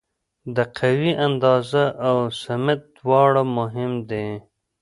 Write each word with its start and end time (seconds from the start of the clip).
د 0.55 0.57
قوې 0.77 1.11
اندازه 1.27 1.85
او 2.07 2.17
سمت 2.43 2.79
دواړه 2.97 3.41
مهم 3.57 3.91
دي. 4.09 4.27